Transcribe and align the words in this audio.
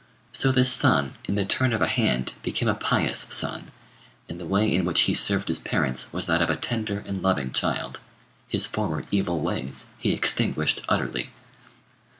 So 0.33 0.51
this 0.51 0.71
son 0.73 1.13
in 1.25 1.35
the 1.35 1.45
turn 1.45 1.73
of 1.73 1.81
a 1.83 1.85
hand 1.85 2.33
became 2.41 2.67
a 2.67 2.73
pious 2.73 3.19
son, 3.29 3.69
and 4.27 4.39
the 4.39 4.47
way 4.47 4.73
in 4.73 4.83
which 4.83 5.01
he 5.01 5.13
served 5.13 5.47
his 5.47 5.59
parents 5.59 6.11
was 6.11 6.25
that 6.25 6.41
of 6.41 6.49
a 6.49 6.55
tender 6.55 7.03
and 7.05 7.21
loving 7.21 7.51
child. 7.51 7.99
His 8.47 8.65
former 8.65 9.03
evil 9.11 9.41
ways 9.41 9.91
he 9.99 10.11
extinguished 10.13 10.81
utterly. 10.89 11.29